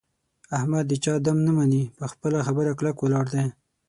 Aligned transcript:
احمد 0.57 0.85
د 0.87 0.93
چا 1.03 1.13
دم 1.25 1.37
نه 1.47 1.51
مني. 1.57 1.83
په 1.97 2.05
خپله 2.11 2.37
خبره 2.47 2.71
کلک 2.79 2.97
ولاړ 3.01 3.25
دی. 3.35 3.45